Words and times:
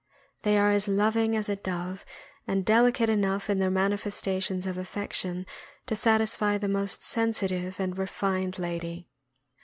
They 0.41 0.57
are 0.57 0.71
as 0.71 0.87
loving 0.87 1.35
as 1.35 1.47
a 1.47 1.55
dove, 1.55 2.05
and 2.47 2.65
delicate 2.65 3.07
enough 3.07 3.51
in 3.51 3.59
their 3.59 3.69
manifestations 3.69 4.65
of 4.65 4.75
affection 4.75 5.45
to 5.85 5.95
sat 5.95 6.21
isfy 6.21 6.59
the 6.59 6.67
most 6.67 7.03
sensitive 7.03 7.79
and 7.79 7.95
refined 7.95 8.57
lady. 8.57 9.05